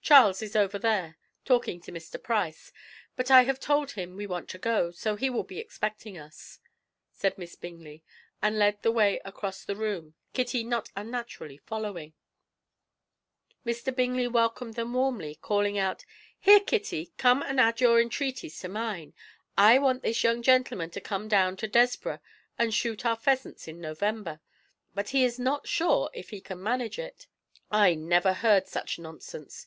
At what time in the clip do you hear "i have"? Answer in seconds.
3.30-3.60